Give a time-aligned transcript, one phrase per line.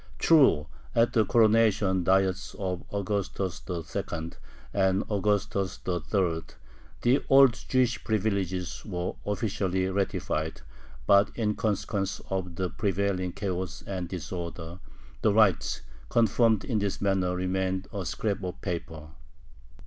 [0.17, 3.83] True, at the Coronation Diets of Augustus II.
[4.73, 6.41] and Augustus III.
[7.03, 10.61] the old Jewish privileges were officially ratified,
[11.05, 14.79] but, in consequence of the prevailing chaos and disorder,
[15.21, 19.09] the rights, confirmed in this manner, remained a scrap of paper.